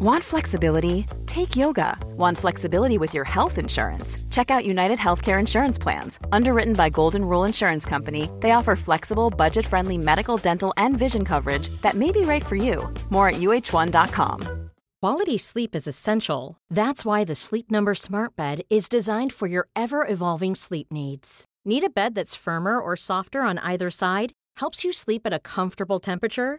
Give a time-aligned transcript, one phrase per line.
[0.00, 1.06] Want flexibility?
[1.26, 1.98] Take yoga.
[2.16, 4.16] Want flexibility with your health insurance?
[4.30, 6.20] Check out United Healthcare Insurance Plans.
[6.30, 11.24] Underwritten by Golden Rule Insurance Company, they offer flexible, budget friendly medical, dental, and vision
[11.24, 12.88] coverage that may be right for you.
[13.10, 14.70] More at uh1.com.
[15.02, 16.58] Quality sleep is essential.
[16.70, 21.44] That's why the Sleep Number Smart Bed is designed for your ever evolving sleep needs.
[21.64, 24.32] Need a bed that's firmer or softer on either side?
[24.58, 26.58] Helps you sleep at a comfortable temperature?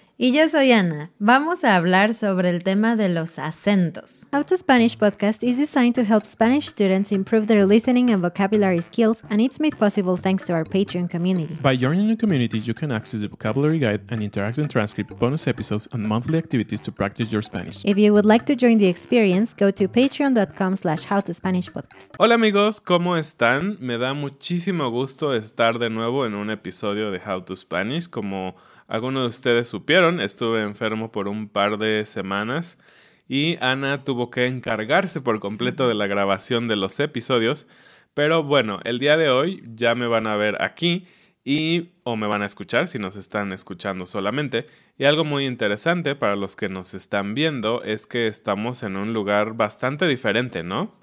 [0.23, 1.09] Y yo soy Ana.
[1.17, 4.27] Vamos a hablar sobre el tema de los acentos.
[4.31, 8.81] How to Spanish podcast is designed to help Spanish students improve their listening and vocabulary
[8.81, 11.57] skills, and it's made possible thanks to our Patreon community.
[11.63, 15.87] By joining the community, you can access the vocabulary guide and interactive transcript, bonus episodes,
[15.91, 17.83] and monthly activities to practice your Spanish.
[17.83, 22.11] If you would like to join the experience, go to patreon.com slash howtospanishpodcast.
[22.19, 23.79] Hola amigos, ¿cómo están?
[23.79, 28.07] Me da muchísimo gusto estar de nuevo en un episodio de How to Spanish.
[28.07, 28.55] Como
[28.91, 32.77] algunos de ustedes supieron, estuve enfermo por un par de semanas
[33.25, 37.67] y Ana tuvo que encargarse por completo de la grabación de los episodios.
[38.13, 41.05] Pero bueno, el día de hoy ya me van a ver aquí
[41.45, 44.67] y o me van a escuchar si nos están escuchando solamente.
[44.97, 49.13] Y algo muy interesante para los que nos están viendo es que estamos en un
[49.13, 50.93] lugar bastante diferente, ¿no?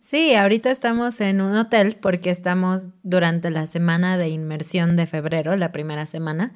[0.00, 5.56] Sí, ahorita estamos en un hotel porque estamos durante la semana de inmersión de febrero,
[5.56, 6.52] la primera semana.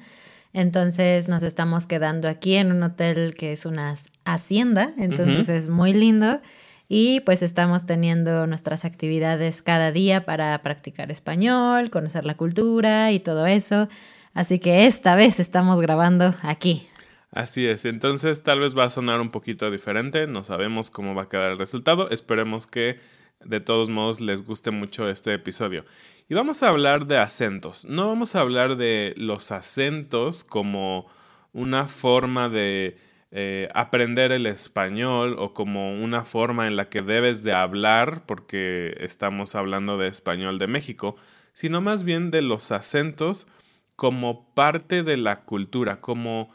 [0.55, 3.93] Entonces nos estamos quedando aquí en un hotel que es una
[4.23, 6.39] hacienda, entonces es muy lindo.
[6.87, 13.19] Y pues estamos teniendo nuestras actividades cada día para practicar español, conocer la cultura y
[13.19, 13.89] todo eso.
[14.33, 16.87] Así que esta vez estamos grabando aquí.
[17.31, 21.23] Así es, entonces tal vez va a sonar un poquito diferente, no sabemos cómo va
[21.23, 23.01] a quedar el resultado, esperemos que
[23.45, 25.85] de todos modos les guste mucho este episodio.
[26.27, 27.85] Y vamos a hablar de acentos.
[27.85, 31.07] No vamos a hablar de los acentos como
[31.53, 32.97] una forma de
[33.31, 38.95] eh, aprender el español o como una forma en la que debes de hablar porque
[38.99, 41.15] estamos hablando de español de México,
[41.53, 43.47] sino más bien de los acentos
[43.95, 46.49] como parte de la cultura, como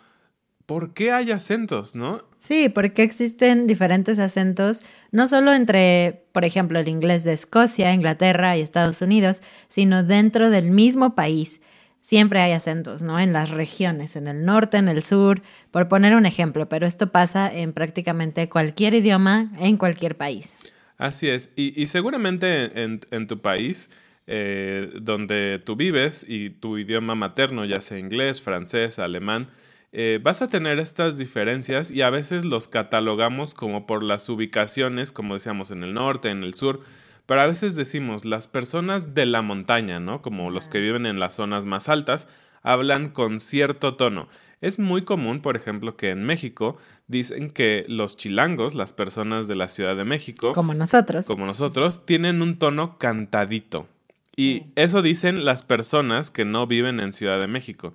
[0.70, 2.22] ¿por qué hay acentos, no?
[2.38, 8.56] Sí, porque existen diferentes acentos, no solo entre, por ejemplo, el inglés de Escocia, Inglaterra
[8.56, 11.60] y Estados Unidos, sino dentro del mismo país.
[12.02, 13.18] Siempre hay acentos, ¿no?
[13.18, 15.42] En las regiones, en el norte, en el sur,
[15.72, 20.56] por poner un ejemplo, pero esto pasa en prácticamente cualquier idioma, en cualquier país.
[20.98, 23.90] Así es, y, seguramente en, en, tu país,
[24.28, 29.48] eh, donde tú vives y tu idioma materno, ya sea inglés, francés, alemán,
[29.92, 35.10] eh, vas a tener estas diferencias y a veces los catalogamos como por las ubicaciones,
[35.10, 36.80] como decíamos en el norte, en el sur,
[37.26, 40.22] pero a veces decimos las personas de la montaña, ¿no?
[40.22, 42.28] Como los que viven en las zonas más altas,
[42.62, 44.28] hablan con cierto tono.
[44.60, 46.76] Es muy común, por ejemplo, que en México
[47.08, 52.04] dicen que los chilangos, las personas de la Ciudad de México, como nosotros, como nosotros,
[52.04, 53.88] tienen un tono cantadito.
[54.36, 57.94] Y eso dicen las personas que no viven en Ciudad de México.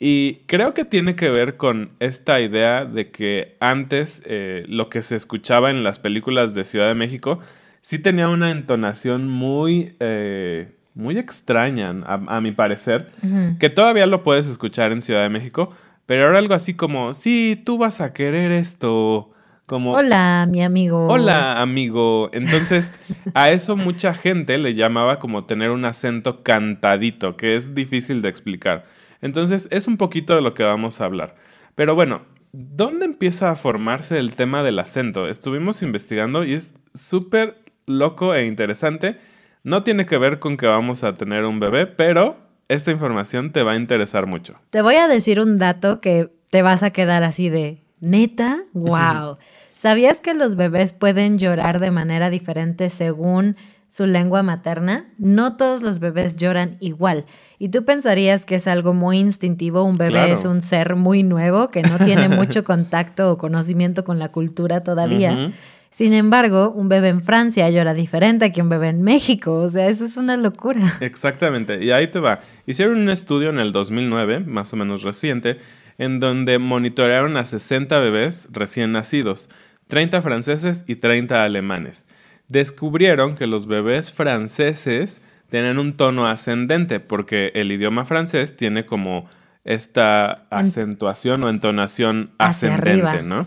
[0.00, 5.02] Y creo que tiene que ver con esta idea de que antes eh, lo que
[5.02, 7.40] se escuchaba en las películas de Ciudad de México
[7.80, 13.10] sí tenía una entonación muy, eh, muy extraña, a, mi parecer,
[13.58, 15.72] que todavía lo puedes escuchar en Ciudad de México,
[16.06, 19.30] pero era algo así como, sí, tú vas a querer esto.
[19.66, 21.06] Como, Hola, mi amigo.
[21.08, 22.30] Hola, amigo.
[22.32, 22.92] Entonces,
[23.34, 28.28] a eso mucha gente le llamaba como tener un acento cantadito, que es difícil de
[28.30, 28.86] explicar.
[29.20, 31.36] Entonces, es un poquito de lo que vamos a hablar.
[31.74, 32.22] Pero bueno,
[32.52, 35.28] ¿dónde empieza a formarse el tema del acento?
[35.28, 37.56] Estuvimos investigando y es súper
[37.86, 39.18] loco e interesante.
[39.64, 42.36] No tiene que ver con que vamos a tener un bebé, pero
[42.68, 44.56] esta información te va a interesar mucho.
[44.70, 49.38] Te voy a decir un dato que te vas a quedar así de, neta, wow.
[49.76, 53.56] ¿Sabías que los bebés pueden llorar de manera diferente según
[53.88, 55.06] su lengua materna?
[55.18, 57.24] No todos los bebés lloran igual.
[57.58, 60.32] Y tú pensarías que es algo muy instintivo, un bebé Claro.
[60.34, 64.82] es un ser muy nuevo que no tiene mucho contacto o conocimiento con la cultura
[64.82, 65.50] todavía.
[65.90, 69.54] Sin embargo, un bebé en Francia llora diferente que un bebé en México.
[69.54, 70.82] O sea, eso es una locura.
[71.00, 72.40] Exactamente, y ahí te va.
[72.66, 75.58] Hicieron un estudio en el 2009, más o menos reciente,
[75.96, 79.48] en donde monitorearon a 60 bebés recién nacidos,
[79.88, 82.06] 30 franceses y 30 alemanes.
[82.48, 89.28] Descubrieron que los bebés franceses tienen un tono ascendente, porque el idioma francés tiene como
[89.64, 93.22] esta acentuación o entonación ascendente.
[93.22, 93.46] ¿no?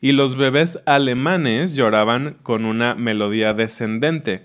[0.00, 4.44] Y los bebés alemanes lloraban con una melodía descendente.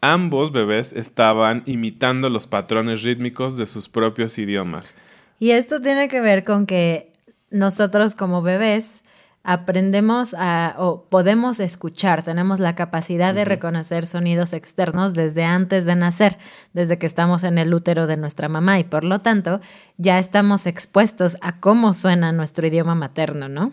[0.00, 4.94] Ambos bebés estaban imitando los patrones rítmicos de sus propios idiomas.
[5.38, 7.12] Y esto tiene que ver con que
[7.50, 9.02] nosotros como bebés
[9.44, 15.96] aprendemos a, o podemos escuchar, tenemos la capacidad de reconocer sonidos externos desde antes de
[15.96, 16.38] nacer,
[16.72, 19.60] desde que estamos en el útero de nuestra mamá y por lo tanto
[19.96, 23.72] ya estamos expuestos a cómo suena nuestro idioma materno, ¿no?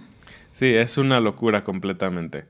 [0.53, 2.45] Sí, es una locura completamente.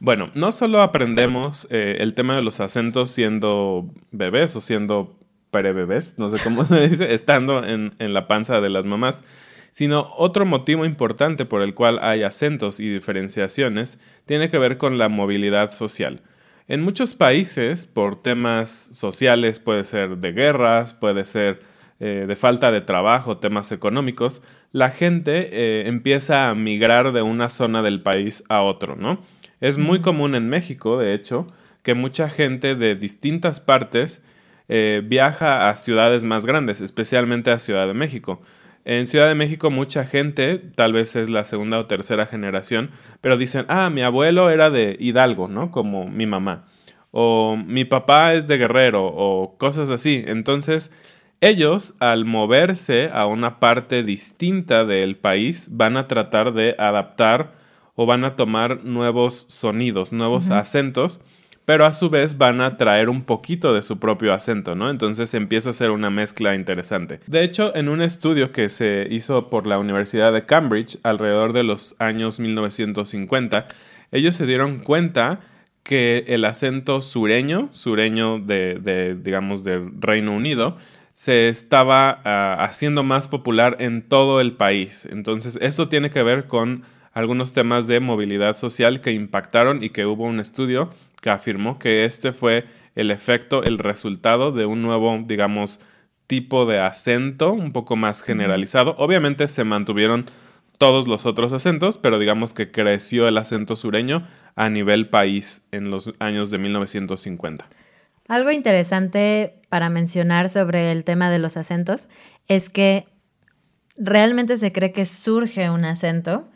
[0.00, 5.16] Bueno, no solo aprendemos eh, el tema de los acentos siendo bebés o siendo
[5.50, 9.24] prebebés, no sé cómo se dice, estando en, en la panza de las mamás,
[9.72, 14.98] sino otro motivo importante por el cual hay acentos y diferenciaciones tiene que ver con
[14.98, 16.22] la movilidad social.
[16.68, 21.60] En muchos países, por temas sociales, puede ser de guerras, puede ser
[22.00, 27.48] eh, de falta de trabajo, temas económicos, la gente eh, empieza a migrar de una
[27.48, 29.18] zona del país a otro, ¿no?
[29.60, 31.46] Es muy común en México, de hecho,
[31.82, 34.22] que mucha gente de distintas partes
[34.68, 38.42] eh, viaja a ciudades más grandes, especialmente a Ciudad de México.
[38.88, 42.90] En Ciudad de México mucha gente, tal vez es la segunda o tercera generación,
[43.20, 45.70] pero dicen, ah, mi abuelo era de Hidalgo, ¿no?
[45.70, 46.64] Como mi mamá.
[47.10, 50.24] O mi papá es de Guerrero, o cosas así.
[50.26, 50.90] Entonces,
[51.42, 57.52] ellos, al moverse a una parte distinta del país, van a tratar de adaptar
[57.94, 61.20] o van a tomar nuevos sonidos, nuevos acentos,
[61.68, 64.88] pero a su vez van a traer un poquito de su propio acento, ¿no?
[64.88, 67.20] Entonces empieza a ser una mezcla interesante.
[67.26, 71.64] De hecho, en un estudio que se hizo por la Universidad de Cambridge alrededor de
[71.64, 73.66] los años 1950,
[74.12, 75.40] ellos se dieron cuenta
[75.82, 80.78] que el acento sureño, sureño de, digamos, del Reino Unido,
[81.12, 85.06] se estaba ah, haciendo más popular en todo el país.
[85.12, 90.06] Entonces, esto tiene que ver con algunos temas de movilidad social que impactaron y que
[90.06, 90.88] hubo un estudio
[91.20, 95.80] que afirmó que este fue el efecto, el resultado de un nuevo, digamos,
[96.26, 98.94] tipo de acento un poco más generalizado.
[98.98, 100.26] Obviamente se mantuvieron
[100.78, 105.90] todos los otros acentos, pero digamos que creció el acento sureño a nivel país en
[105.90, 107.66] los años de 1950.
[108.28, 112.08] Algo interesante para mencionar sobre el tema de los acentos
[112.46, 113.04] es que
[113.96, 116.48] realmente se cree que surge un acento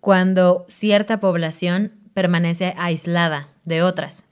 [0.00, 4.26] cuando cierta población permanece aislada de otras.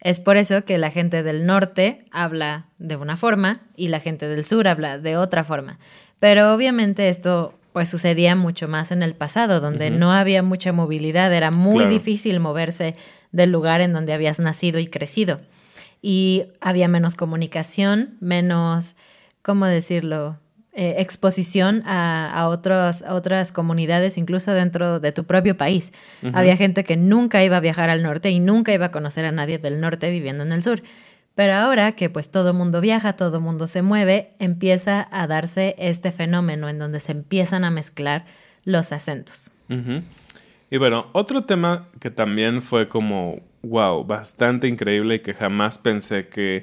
[0.00, 4.28] Es por eso que la gente del norte habla de una forma y la gente
[4.28, 5.78] del sur habla de otra forma.
[6.18, 11.32] Pero obviamente esto pues sucedía mucho más en el pasado, donde no había mucha movilidad,
[11.32, 11.90] era muy Claro.
[11.90, 12.96] difícil moverse
[13.30, 15.40] del lugar en donde habías nacido y crecido.
[16.02, 18.96] Y había menos comunicación, menos,
[19.42, 20.39] ¿cómo decirlo?
[20.72, 25.92] Eh, exposición a, a otros, a otras comunidades, incluso dentro de tu propio país.
[26.32, 29.32] Había gente que nunca iba a viajar al norte y nunca iba a conocer a
[29.32, 30.80] nadie del norte viviendo en el sur.
[31.34, 36.12] Pero ahora que pues todo mundo viaja, todo mundo se mueve, empieza a darse este
[36.12, 38.26] fenómeno en donde se empiezan a mezclar
[38.64, 39.50] los acentos.
[40.70, 46.28] Y bueno, otro tema que también fue como, wow, bastante increíble y que jamás pensé
[46.28, 46.62] que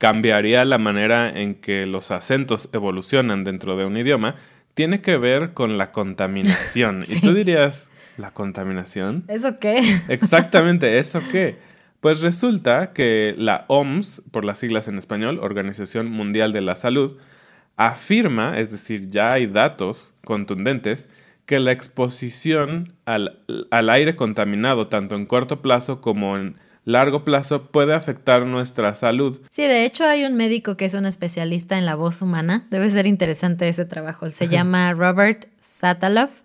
[0.00, 4.34] cambiaría la manera en que los acentos evolucionan dentro de un idioma,
[4.72, 7.04] tiene que ver con la contaminación.
[7.08, 9.24] Y tú dirías, ¿la contaminación?
[9.28, 9.78] ¿Eso qué?
[10.08, 11.58] Exactamente, ¿eso qué?
[12.00, 17.18] Pues resulta que la OMS, por las siglas en español, Organización Mundial de la Salud,
[17.76, 21.10] afirma, es decir, ya hay datos contundentes,
[21.44, 23.40] que la exposición al,
[23.70, 29.40] al aire contaminado, tanto en corto plazo como en largo plazo, puede afectar nuestra salud.
[29.48, 32.66] Sí, de hecho hay un médico que es un especialista en la voz humana.
[32.70, 34.26] Debe ser interesante ese trabajo.
[34.30, 36.42] Se llama Robert Sataloff.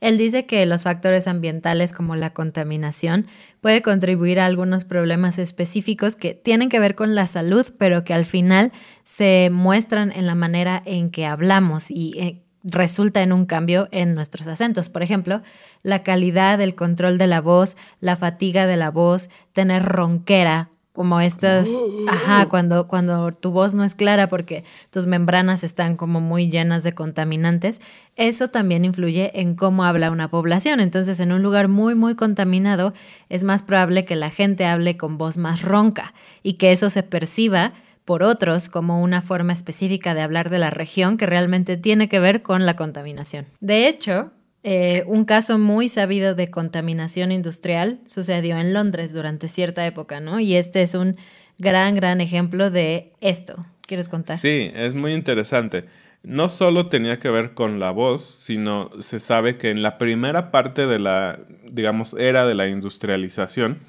[0.00, 3.26] Él dice que los factores ambientales como la contaminación
[3.62, 8.12] puede contribuir a algunos problemas específicos que tienen que ver con la salud, pero que
[8.12, 8.70] al final
[9.02, 14.14] se muestran en la manera en que hablamos y eh, resulta en un cambio en
[14.14, 14.88] nuestros acentos.
[14.88, 15.42] Por ejemplo,
[15.82, 21.20] la calidad, el control de la voz, la fatiga de la voz, tener ronquera como
[21.20, 21.68] estas,
[22.08, 26.84] ajá, cuando, cuando tu voz no es clara porque tus membranas están como muy llenas
[26.84, 27.80] de contaminantes,
[28.14, 30.78] eso también influye en cómo habla una población.
[30.78, 32.94] Entonces, en un lugar muy, muy contaminado,
[33.28, 37.02] es más probable que la gente hable con voz más ronca y que eso se
[37.02, 37.72] perciba
[38.04, 42.20] por otros como una forma específica de hablar de la región que realmente tiene que
[42.20, 43.46] ver con la contaminación.
[43.60, 44.32] De hecho,
[44.62, 50.40] eh, un caso muy sabido de contaminación industrial sucedió en Londres durante cierta época, ¿no?
[50.40, 51.16] Y este es un
[51.58, 53.66] gran, gran ejemplo de esto.
[53.82, 54.38] ¿Quieres contar?
[54.38, 55.84] Sí, es muy interesante.
[56.22, 60.50] No solo tenía que ver con la voz, sino se sabe que en la primera
[60.50, 63.80] parte de la, digamos, era de la industrialización,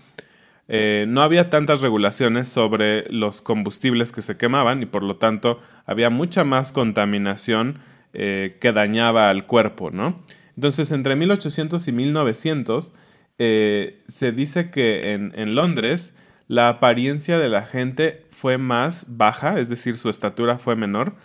[0.67, 5.60] eh, no había tantas regulaciones sobre los combustibles que se quemaban y por lo tanto
[5.86, 7.79] había mucha más contaminación
[8.13, 10.24] eh, que dañaba al cuerpo, ¿no?
[10.55, 12.93] Entonces, entre 1800 y 1900,
[13.38, 16.15] eh, se dice que en, Londres
[16.48, 21.15] la apariencia de la gente fue más baja, es decir, su estatura fue menor,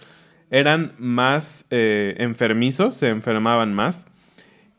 [0.50, 4.06] eran más enfermizos, se enfermaban más,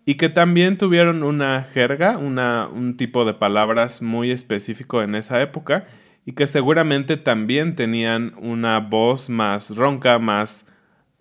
[0.06, 5.42] y que también tuvieron una jerga, una, un tipo de palabras muy específico en esa
[5.42, 5.86] época,
[6.26, 10.66] y que seguramente también tenían una voz más ronca, más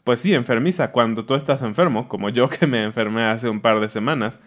[0.04, 0.92] pues sí, enfermiza.
[0.92, 4.40] Cuando tú estás enfermo, como yo que me enfermé hace un par de semanas,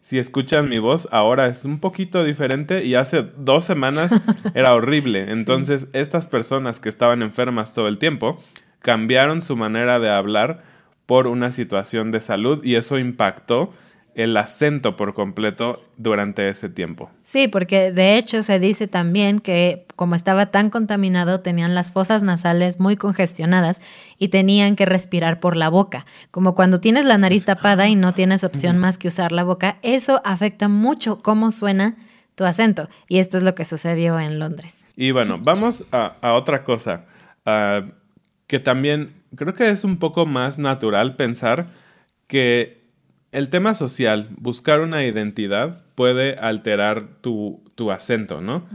[0.00, 4.12] si escuchan mi voz, ahora es un poquito diferente y hace dos semanas
[4.54, 5.30] era horrible.
[5.30, 8.42] Entonces, estas personas que estaban enfermas todo el tiempo
[8.80, 10.62] cambiaron su manera de hablar
[11.10, 13.74] por una situación de salud y eso impactó
[14.14, 17.10] el acento por completo durante ese tiempo.
[17.24, 22.22] Sí, porque de hecho se dice también que como estaba tan contaminado tenían las fosas
[22.22, 23.80] nasales muy congestionadas
[24.20, 26.06] y tenían que respirar por la boca.
[26.30, 29.78] Como cuando tienes la nariz tapada y no tienes opción más que usar la boca,
[29.82, 31.96] eso afecta mucho cómo suena
[32.36, 32.88] tu acento.
[33.08, 34.86] Y esto es lo que sucedió en Londres.
[34.94, 37.06] Y bueno, vamos a, otra cosa
[37.44, 37.82] ah,
[38.46, 41.68] que también creo que es un poco más natural pensar
[42.26, 42.80] que
[43.32, 48.66] el tema social, buscar una identidad, puede alterar tu, acento, ¿no?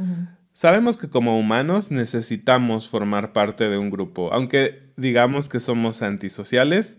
[0.53, 6.97] Sabemos que como humanos necesitamos formar parte de un grupo, aunque digamos que somos antisociales,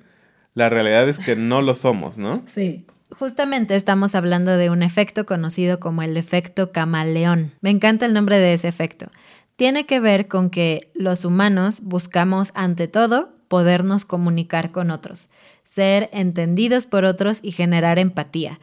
[0.54, 2.42] la realidad es que no lo somos, ¿no?
[2.46, 2.86] Sí.
[3.18, 7.52] Justamente estamos hablando de un efecto conocido como el efecto camaleón.
[7.60, 9.10] Me encanta el nombre de ese efecto.
[9.54, 15.28] Tiene que ver con que los humanos buscamos ante todo podernos comunicar con otros
[15.66, 18.58] ser entendidos por otros y generar empatía.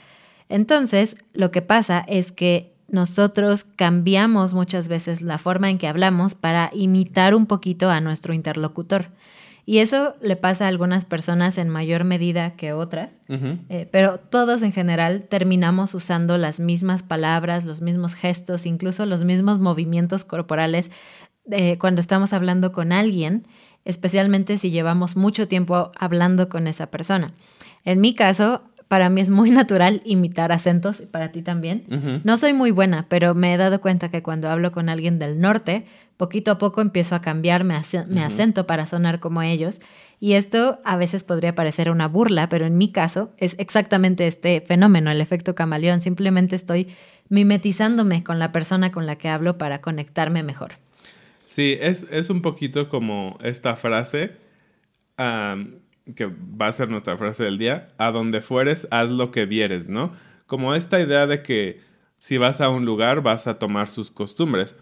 [0.50, 6.36] Entonces, lo que pasa es que nosotros cambiamos muchas veces la forma en que hablamos
[6.36, 9.10] para imitar un poquito a nuestro interlocutor.
[9.66, 14.62] Y eso le pasa a algunas personas en mayor medida que otras, eh, pero todos
[14.62, 20.92] en general terminamos usando las mismas palabras, los mismos gestos, incluso los mismos movimientos corporales
[21.50, 23.46] eh, cuando estamos hablando con alguien
[23.86, 27.34] especialmente si llevamos mucho tiempo hablando con esa persona.
[27.86, 32.22] En mi caso, para mí es muy natural imitar acentos, y para ti también.
[32.24, 35.42] No soy muy buena, pero me he dado cuenta que cuando hablo con alguien del
[35.42, 35.86] norte,
[36.18, 39.82] poquito a poco empiezo a cambiar mi, acento para sonar como ellos.
[40.20, 44.62] Y esto a veces podría parecer una burla, pero en mi caso es exactamente este
[44.62, 46.00] fenómeno, el efecto camaleón.
[46.00, 46.88] Simplemente estoy
[47.30, 50.74] mimetizándome con la persona con la que hablo para conectarme mejor.
[51.46, 54.38] Sí, es, es un poquito como esta frase,
[55.18, 59.88] que va a ser nuestra frase del día, a donde fueres, haz lo que vieres,
[59.88, 60.14] ¿no?
[60.48, 61.82] Como esta idea de que
[62.24, 64.78] si vas a un lugar vas a tomar sus costumbres.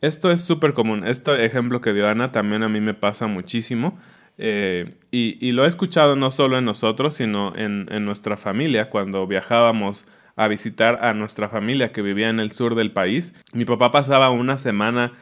[0.00, 1.06] Esto es súper común.
[1.06, 3.98] Este ejemplo que dio Ana también a mí me pasa muchísimo.
[4.38, 8.88] Eh, y, y, lo he escuchado no solo en nosotros, sino en, en nuestra familia.
[8.90, 13.64] Cuando viajábamos a visitar a nuestra familia que vivía en el sur del país, mi
[13.64, 15.12] papá pasaba una semana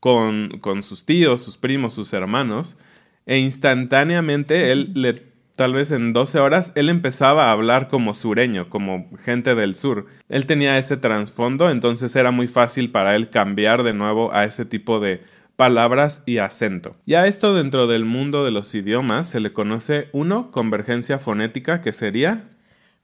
[0.00, 2.76] con, con sus tíos, sus primos, sus hermanos,
[3.26, 5.28] e instantáneamente él le
[5.58, 10.06] tal vez en 12 horas, él empezaba a hablar como sureño, como gente del sur.
[10.28, 14.64] Él tenía ese trasfondo, entonces era muy fácil para él cambiar de nuevo a ese
[14.64, 15.20] tipo de
[15.56, 16.94] palabras y acento.
[17.06, 21.80] Y a esto dentro del mundo de los idiomas se le conoce uno, convergencia fonética,
[21.80, 22.44] que sería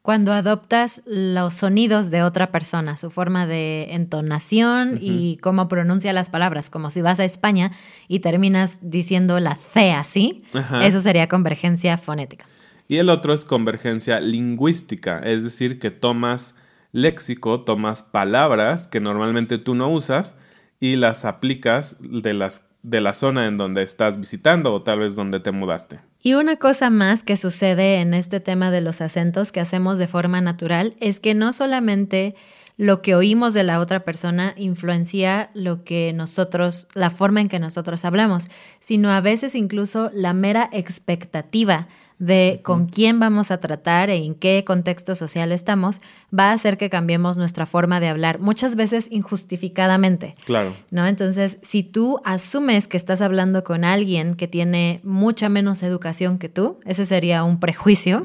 [0.04, 6.28] cuando adoptas los sonidos de otra persona, su forma de entonación y cómo pronuncia las
[6.28, 7.72] palabras, como si vas a España
[8.06, 10.42] y terminas diciendo la C así,
[10.82, 12.44] eso sería convergencia fonética.
[12.86, 16.54] Y el otro es convergencia lingüística, es decir, que tomas
[16.92, 20.36] léxico, tomas palabras que normalmente tú no usas
[20.80, 25.16] y las aplicas de, las, de la zona en donde estás visitando o tal vez
[25.16, 26.00] donde te mudaste.
[26.22, 30.06] Y una cosa más que sucede en este tema de los acentos que hacemos de
[30.06, 32.34] forma natural es que no solamente
[32.76, 37.58] lo que oímos de la otra persona influencia lo que nosotros, la forma en que
[37.58, 38.48] nosotros hablamos,
[38.80, 44.34] sino a veces incluso la mera expectativa de con quién vamos a tratar e en
[44.34, 46.00] qué contexto social estamos,
[46.36, 50.36] va a hacer que cambiemos nuestra forma de hablar, muchas veces injustificadamente.
[50.44, 50.74] Claro.
[50.90, 51.06] ¿No?
[51.06, 56.48] Entonces, si tú asumes que estás hablando con alguien que tiene mucha menos educación que
[56.48, 58.22] tú, ese sería un prejuicio,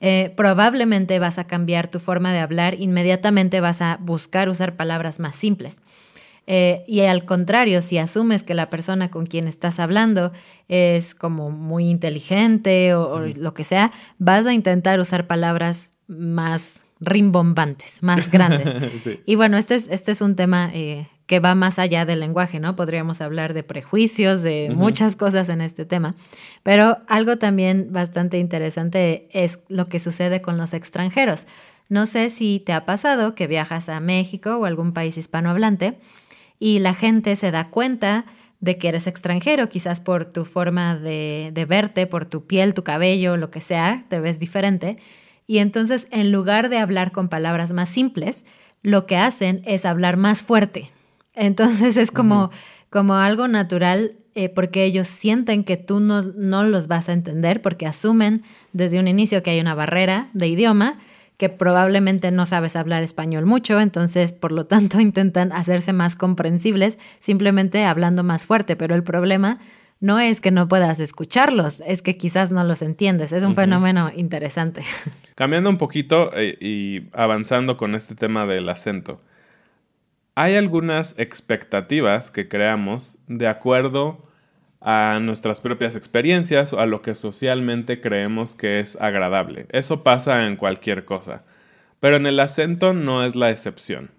[0.00, 5.20] eh, probablemente vas a cambiar tu forma de hablar, inmediatamente vas a buscar usar palabras
[5.20, 5.82] más simples.
[6.50, 10.32] Eh, y al contrario, si asumes que la persona con quien estás hablando
[10.66, 18.02] es como muy inteligente o, lo que sea, vas a intentar usar palabras más rimbombantes,
[18.02, 19.20] más grandes.
[19.26, 22.60] Y bueno, este es, este es un tema eh, que va más allá del lenguaje,
[22.60, 22.76] ¿no?
[22.76, 26.14] Podríamos hablar de prejuicios, de muchas cosas en este tema.
[26.62, 31.46] Pero algo también bastante interesante es lo que sucede con los extranjeros.
[31.90, 35.98] No sé si te ha pasado que viajas a México o algún país hispanohablante
[36.58, 38.24] y la gente se da cuenta
[38.60, 43.36] de que eres extranjero, quizás por tu forma de, verte, por tu piel, tu cabello,
[43.36, 44.98] lo que sea, te ves diferente.
[45.46, 48.44] Y entonces, en lugar de hablar con palabras más simples,
[48.82, 50.90] lo que hacen es hablar más fuerte.
[51.34, 52.50] Entonces es como,
[52.90, 57.62] como algo natural eh, porque ellos sienten que tú no, no los vas a entender
[57.62, 60.98] porque asumen desde un inicio que hay una barrera de idioma
[61.38, 66.98] que probablemente no sabes hablar español mucho, entonces por lo tanto intentan hacerse más comprensibles
[67.20, 69.58] simplemente hablando más fuerte, pero el problema
[70.00, 73.32] no es que no puedas escucharlos, es que quizás no los entiendes.
[73.32, 74.82] Es un fenómeno interesante.
[75.34, 79.20] Cambiando un poquito eh, y avanzando con este tema del acento,
[80.36, 84.27] hay algunas expectativas que creamos de acuerdo
[84.80, 89.66] a nuestras propias experiencias o a lo que socialmente creemos que es agradable.
[89.70, 91.44] Eso pasa en cualquier cosa,
[92.00, 94.10] pero en el acento no es la excepción.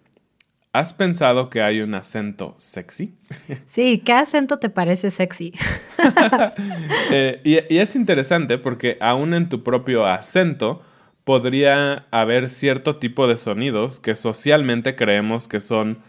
[0.71, 3.15] ¿Has pensado que hay un acento sexy?
[3.65, 5.53] Sí, ¿qué acento te parece sexy?
[7.11, 10.83] Eh, y, es interesante porque aún en tu propio acento
[11.23, 15.99] podría haber cierto tipo de sonidos que socialmente creemos que son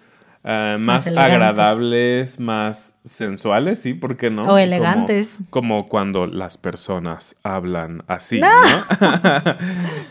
[0.43, 4.45] Ah, más, agradables, más sensuales, sí, ¿por qué no?
[4.45, 5.37] O elegantes.
[5.51, 8.49] Como, cuando las personas hablan así, ¿no?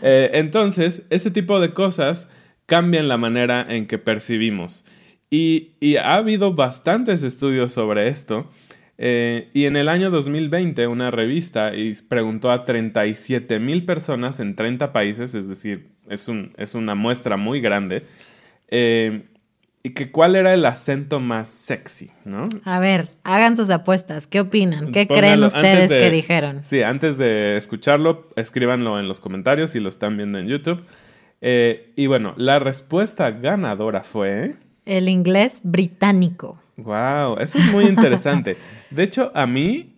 [0.02, 2.28] Eh, entonces, ese tipo de cosas
[2.66, 4.84] cambian la manera en que percibimos.
[5.30, 8.50] Y, ha habido bastantes estudios sobre esto.
[8.98, 11.72] Eh, y en el año 2020, una revista
[12.08, 17.36] preguntó a 37 mil personas en 30 países, es decir, es, un, es una muestra
[17.36, 18.04] muy grande.
[18.68, 19.24] Eh,
[19.82, 22.48] y que cuál era el acento más sexy, ¿no?
[22.64, 24.26] A ver, hagan sus apuestas.
[24.26, 24.92] ¿Qué opinan?
[24.92, 26.62] ¿Qué creen ustedes que dijeron?
[26.62, 30.84] Sí, antes de escucharlo, escríbanlo en los comentarios si lo están viendo en YouTube.
[31.40, 34.56] Eh, y bueno, la respuesta ganadora fue...
[34.84, 36.60] El inglés británico.
[36.76, 38.58] Wow, eso es muy interesante.
[38.90, 39.94] de hecho, a mí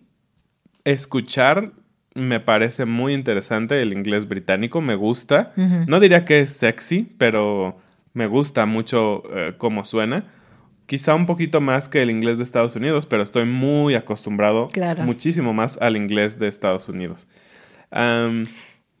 [0.85, 1.71] escuchar
[2.15, 5.51] me parece muy interesante el inglés británico, me gusta.
[5.55, 7.79] No diría que es sexy, pero
[8.13, 10.31] me gusta mucho eh, cómo suena.
[10.85, 14.67] Quizá un poquito más que el inglés de Estados Unidos, pero estoy muy acostumbrado
[15.03, 17.27] muchísimo más al inglés de Estados Unidos.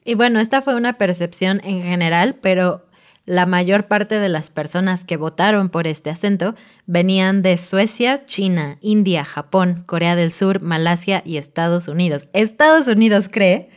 [0.05, 2.85] y bueno, esta fue una percepción en general, pero
[3.25, 6.55] la mayor parte de las personas que votaron por este acento
[6.87, 12.27] venían de Suecia, China, India, Japón, Corea del Sur, Malasia y Estados Unidos.
[12.33, 13.69] Estados Unidos cree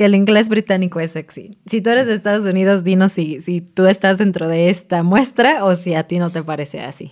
[0.00, 1.58] que el inglés británico es sexy.
[1.66, 5.62] Si tú eres de Estados Unidos, dinos si, si tú estás dentro de esta muestra
[5.62, 7.10] o si a ti no te parece así.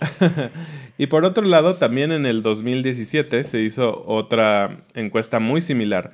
[0.97, 6.13] y por otro lado, también en el 2017 se hizo otra encuesta muy similar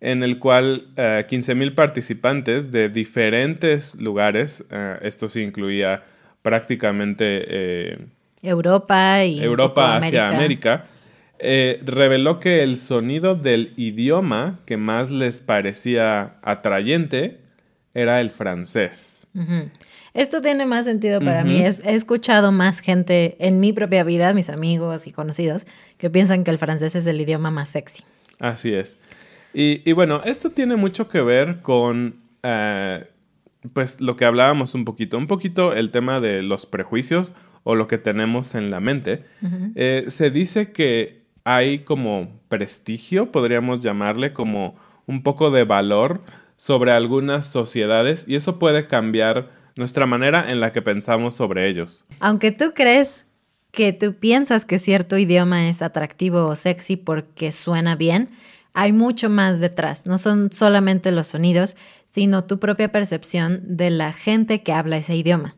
[0.00, 6.02] en el cual 15.000 eh, participantes de diferentes lugares, eh, esto sí incluía
[6.42, 7.98] prácticamente eh,
[8.42, 10.86] Europa y Europa hacia América
[11.38, 17.40] eh, reveló que el sonido del idioma que más les parecía atrayente
[17.94, 19.26] era el francés.
[20.14, 21.62] Esto tiene más sentido para mí.
[21.62, 25.66] he escuchado más gente en mi propia vida, mis amigos y conocidos,
[25.98, 28.02] que piensan que el francés es el idioma más sexy.
[28.38, 28.98] Así es.
[29.52, 33.06] Y, bueno, esto tiene mucho que ver con, eh,
[33.72, 35.16] pues, lo que hablábamos un poquito.
[35.16, 39.24] Un poquito el tema de los prejuicios o lo que tenemos en la mente.
[39.74, 44.74] Eh, se dice que hay como prestigio, podríamos llamarle, como
[45.06, 46.22] un poco de valor
[46.56, 52.04] sobre algunas sociedades y eso puede cambiar nuestra manera en la que pensamos sobre ellos.
[52.18, 53.26] Aunque tú crees
[53.70, 58.28] que tú piensas que cierto idioma es atractivo o sexy porque suena bien,
[58.74, 60.04] hay mucho más detrás.
[60.04, 61.76] No son solamente los sonidos,
[62.10, 65.54] sino tu propia percepción de la gente que habla ese idioma.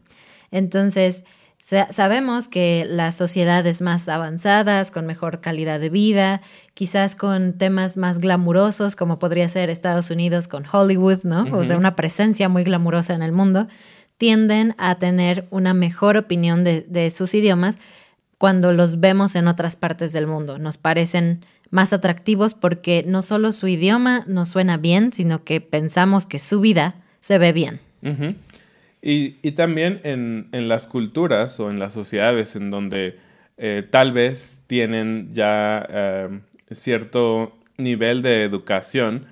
[0.50, 1.24] Entonces,
[1.58, 6.40] sabemos que las sociedades más avanzadas, con mejor calidad de vida,
[6.74, 11.44] quizás con temas más glamurosos, como podría ser Estados Unidos con Hollywood, ¿no?
[11.52, 13.66] O sea, una presencia muy glamurosa en el mundo,
[14.16, 17.78] tienden a tener una mejor opinión de, de sus idiomas
[18.38, 20.58] cuando los vemos en otras partes del mundo.
[20.58, 26.24] Nos parecen más atractivos porque no solo su idioma nos suena bien, sino que pensamos
[26.24, 27.80] que su vida se ve bien.
[29.00, 33.18] Y, también en, las culturas o en las sociedades en donde
[33.56, 39.26] eh, tal vez tienen ya eh, cierto nivel de educación,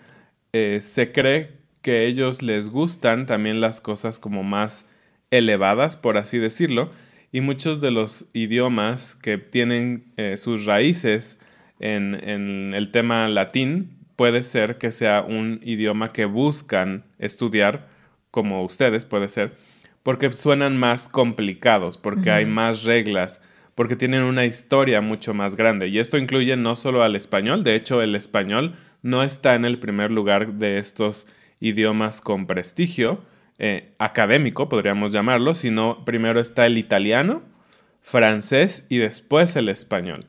[0.53, 1.53] eh, se cree
[1.83, 4.89] que ellos les gustan también las cosas como más
[5.31, 6.91] elevadas, por así decirlo,
[7.33, 11.39] y muchos de los idiomas que tienen sus raíces
[11.81, 17.89] en, el tema latín, puede ser que sea un idioma que buscan estudiar,
[18.31, 19.57] como ustedes puede ser,
[20.03, 23.43] porque suenan más complicados, porque hay más reglas,
[23.75, 25.89] porque tienen una historia mucho más grande.
[25.89, 29.79] Y esto incluye no solo al español, de hecho el español no está en el
[29.79, 31.27] primer lugar de estos
[31.61, 33.23] idiomas con prestigio
[33.59, 37.43] eh, académico, podríamos llamarlo, sino primero está el italiano,
[38.03, 40.27] francés y después el español.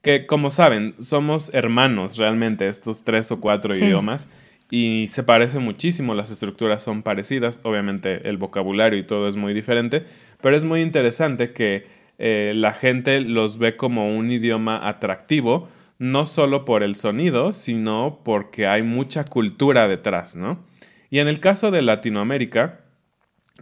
[0.00, 4.28] Que como saben, somos hermanos realmente estos tres o cuatro idiomas
[4.70, 9.54] y se parecen muchísimo, las estructuras son parecidas, obviamente el vocabulario y todo es muy
[9.54, 10.04] diferente,
[10.42, 11.86] pero es muy interesante que
[12.18, 18.20] eh, la gente los ve como un idioma atractivo, no solo por el sonido, sino
[18.24, 20.64] porque hay mucha cultura detrás, ¿no?
[21.10, 22.80] Y en el caso de Latinoamérica,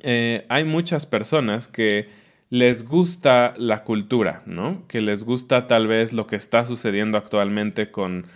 [0.02, 2.08] eh, hay muchas personas que
[2.50, 4.82] les gusta la cultura, ¿no?
[4.88, 8.26] Que les gusta tal vez lo que está sucediendo actualmente con,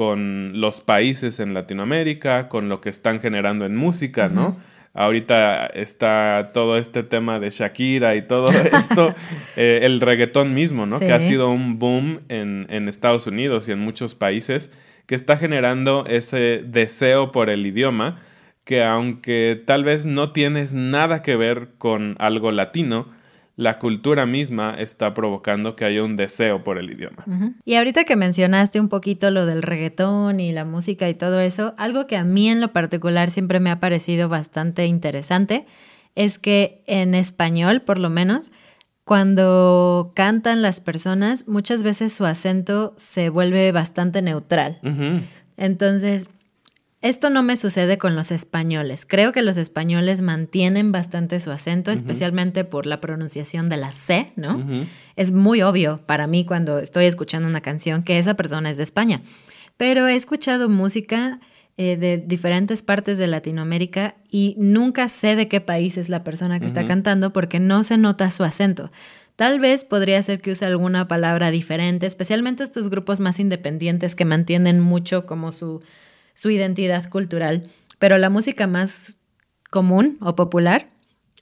[0.00, 4.56] con los países en Latinoamérica, con lo que están generando en música, ¿no?
[4.94, 9.14] Ahorita está todo este tema de Shakira y todo esto,
[9.56, 11.00] eh, el reggaetón mismo, ¿no?
[11.00, 14.72] Que ha sido un boom en, en Estados Unidos y en muchos países,
[15.04, 18.22] que está generando ese deseo por el idioma,
[18.64, 23.12] que aunque tal vez no tienes nada que ver con algo latino,
[23.60, 27.26] la cultura misma está provocando que haya un deseo por el idioma.
[27.66, 31.74] Y ahorita que mencionaste un poquito lo del reggaetón y la música y todo eso,
[31.76, 35.66] algo que a mí en lo particular siempre me ha parecido bastante interesante
[36.14, 38.50] es que en español, por lo menos,
[39.04, 44.80] cuando cantan las personas, muchas veces su acento se vuelve bastante neutral.
[45.58, 46.30] Entonces,
[47.02, 49.06] esto no me sucede con los españoles.
[49.06, 54.32] Creo que los españoles mantienen bastante su acento, especialmente por la pronunciación de la C,
[54.36, 54.62] ¿no?
[55.16, 58.82] Es muy obvio para mí cuando estoy escuchando una canción que esa persona es de
[58.82, 59.22] España.
[59.78, 61.40] Pero he escuchado música
[61.78, 66.60] eh, de diferentes partes de Latinoamérica y nunca sé de qué país es la persona
[66.60, 68.92] que está cantando porque no se nota su acento.
[69.36, 74.26] Tal vez podría ser que use alguna palabra diferente, especialmente estos grupos más independientes que
[74.26, 75.80] mantienen mucho como su
[76.34, 79.18] su identidad cultural, pero la música más
[79.70, 80.88] común o popular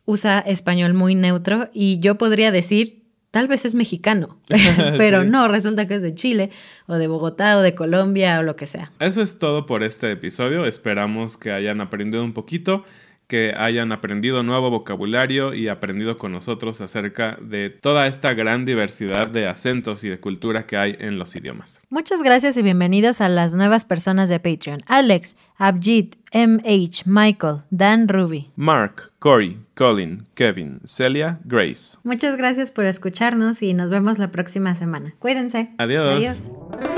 [0.04, 4.38] usa español muy neutro y yo podría decir, tal vez es mexicano,
[4.96, 6.50] pero no, resulta que es de Chile
[6.86, 8.92] o de Bogotá o de Colombia o lo que sea.
[9.00, 12.84] Eso es todo por este episodio, esperamos que hayan aprendido un poquito
[13.28, 19.28] que hayan aprendido nuevo vocabulario y aprendido con nosotros acerca de toda esta gran diversidad
[19.28, 21.82] de acentos y de cultura que hay en los idiomas.
[21.90, 24.80] Muchas gracias y bienvenidos a las nuevas personas de Patreon.
[24.86, 28.50] Alex, Abjit, MH, Michael, Dan Ruby.
[28.56, 31.98] Mark, Corey, Colin, Kevin, Celia, Grace.
[32.04, 35.14] Muchas gracias por escucharnos y nos vemos la próxima semana.
[35.18, 35.70] Cuídense.
[35.76, 36.16] Adiós.
[36.16, 36.97] Adiós.